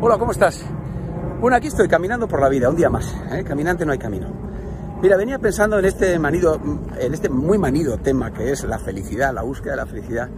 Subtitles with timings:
[0.00, 0.64] Hola, ¿cómo estás?
[1.40, 3.12] Bueno, aquí estoy caminando por la vida, un día más.
[3.32, 3.42] ¿eh?
[3.42, 4.28] Caminante no hay camino.
[5.02, 6.60] Mira, venía pensando en este manido,
[7.00, 10.28] en este muy manido tema que es la felicidad, la búsqueda de la felicidad.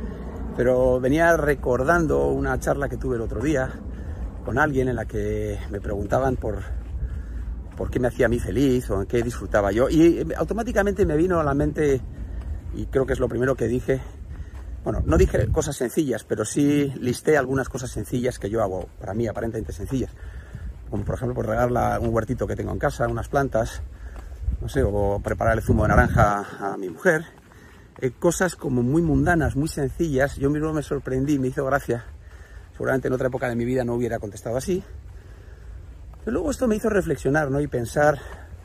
[0.56, 3.70] Pero venía recordando una charla que tuve el otro día
[4.46, 6.60] con alguien en la que me preguntaban por,
[7.76, 9.90] por qué me hacía a mí feliz o en qué disfrutaba yo.
[9.90, 12.00] Y automáticamente me vino a la mente,
[12.74, 14.00] y creo que es lo primero que dije,
[14.84, 19.12] bueno, no dije cosas sencillas, pero sí listé algunas cosas sencillas que yo hago, para
[19.12, 20.10] mí aparentemente sencillas.
[20.88, 23.82] Como por ejemplo, por regar un huertito que tengo en casa, unas plantas,
[24.60, 27.24] no sé, o preparar el zumo de naranja a mi mujer.
[27.98, 30.36] Eh, cosas como muy mundanas, muy sencillas.
[30.36, 32.04] Yo mismo me sorprendí, me hizo gracia.
[32.72, 34.82] Seguramente en otra época de mi vida no hubiera contestado así.
[36.24, 37.60] Pero luego esto me hizo reflexionar, ¿no?
[37.60, 38.18] Y pensar,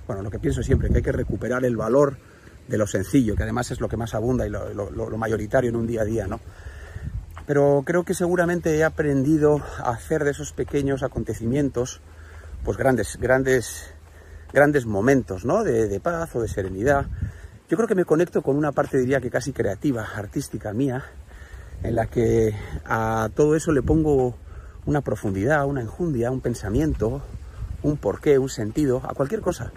[0.08, 2.18] bueno, lo que pienso siempre, que hay que recuperar el valor
[2.68, 5.88] de lo sencillo, que además es lo que más abunda y lo, mayoritario en un
[5.88, 6.40] día a día, ¿no?
[7.46, 12.02] Pero creo que seguramente he aprendido a hacer de esos pequeños acontecimientos,
[12.64, 13.94] pues grandes, grandes,
[14.52, 15.64] grandes momentos, ¿no?
[15.64, 17.06] De, de paz o de serenidad.
[17.70, 21.04] Yo creo que me conecto con una parte, diría que casi creativa, artística mía,
[21.84, 24.36] en la que a todo eso le pongo
[24.88, 27.22] una profundidad, una enjundia, un pensamiento,
[27.84, 29.72] un porqué, un sentido, a cualquier cosa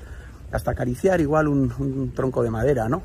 [0.53, 3.03] hasta acariciar igual un, tronco de madera, ¿no?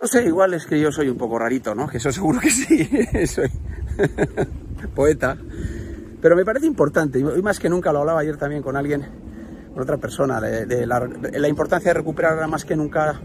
[0.00, 1.88] No sé, igual es que yo soy un poco rarito, ¿no?
[1.88, 2.88] Que eso seguro que sí,
[3.26, 3.50] soy
[4.94, 5.36] poeta.
[6.20, 9.06] Pero me parece importante, y más que nunca lo hablaba ayer también con alguien,
[9.72, 13.20] con otra persona, de, la, importancia de recuperar más que nunca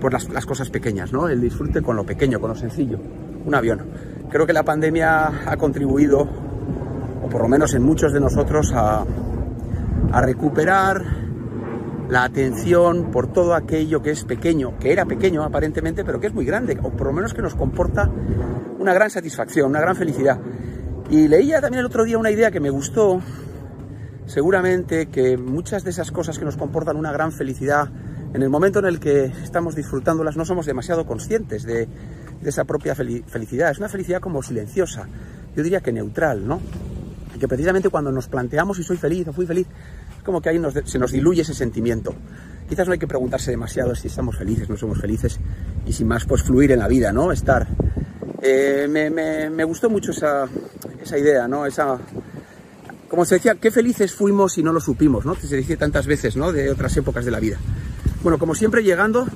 [0.00, 1.28] por las, las, cosas pequeñas, ¿no?
[1.28, 2.98] El disfrute con lo pequeño, con lo sencillo.
[3.44, 3.80] Un avión.
[4.30, 6.20] Creo que la pandemia ha contribuido,
[7.22, 9.04] o por lo menos en muchos de nosotros, a,
[10.12, 11.25] a recuperar
[12.08, 16.34] la atención por todo aquello que es pequeño, que era pequeño aparentemente, pero que es
[16.34, 18.10] muy grande, o por lo menos que nos comporta
[18.78, 20.38] una gran satisfacción, una gran felicidad.
[21.10, 23.20] Y leía también el otro día una idea que me gustó,
[24.26, 27.88] seguramente que muchas de esas cosas que nos comportan una gran felicidad,
[28.34, 31.88] en el momento en el que estamos disfrutándolas no somos demasiado conscientes de,
[32.44, 33.70] esa propia felicidad.
[33.70, 35.08] Es una felicidad como silenciosa,
[35.56, 36.60] yo diría que neutral, ¿no?
[37.34, 39.66] Y que precisamente cuando nos planteamos si soy feliz o fui feliz,
[40.26, 42.12] como que ahí se nos diluye ese sentimiento.
[42.68, 45.38] Quizás no hay que preguntarse demasiado si estamos felices, no somos felices,
[45.86, 47.30] y sin más, pues fluir en la vida, ¿no?
[47.30, 47.68] Estar.
[48.42, 50.48] Eh, me, gustó mucho esa,
[51.16, 51.64] idea, ¿no?
[51.64, 51.96] Esa,
[53.08, 55.36] como se decía, qué felices fuimos y no lo supimos, ¿no?
[55.36, 56.50] Se dice tantas veces, ¿no?
[56.50, 57.58] De otras épocas de la vida.
[58.24, 59.28] Bueno, como siempre llegando,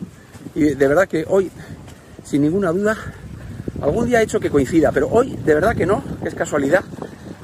[0.56, 1.52] y de verdad que hoy,
[2.24, 2.96] sin ninguna duda,
[3.80, 6.82] algún día he hecho que coincida, pero hoy de verdad que no, es casualidad.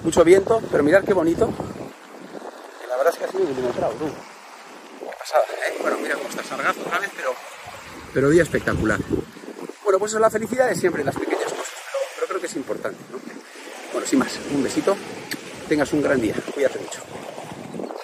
[0.02, 1.52] Mucho viento, pero mirad qué bonito,
[3.10, 4.08] es que ha sido milimetrado, tú.
[5.18, 5.78] Pasada, ¿eh?
[5.80, 7.34] Bueno, mira cómo está sargazo otra vez, pero,
[8.12, 9.00] pero día espectacular.
[9.84, 11.74] Bueno, pues la felicidad es siempre las pequeñas cosas,
[12.14, 13.18] pero, creo que es importante, ¿no?
[13.92, 14.96] Bueno, sin más, un besito,
[15.68, 17.00] tengas un gran día, cuídate mucho.